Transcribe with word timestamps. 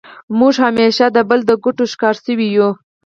موږ 0.37 0.53
همېشه 0.65 1.05
د 1.15 1.17
بل 1.29 1.39
د 1.49 1.51
ګټو 1.63 1.83
ښکار 1.91 2.15
سوي 2.25 2.47
یو. 2.57 2.69